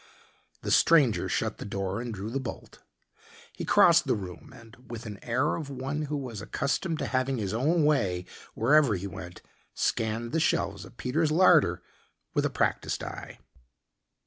[0.63, 2.79] The stranger shut the door and drew the bolt.
[3.53, 7.37] He crossed the room and, with an air of one who was accustomed to having
[7.37, 8.25] his own way
[8.55, 9.43] wherever he went,
[9.75, 11.83] scanned the shelves of Peter's larder
[12.33, 13.37] with a practiced eye.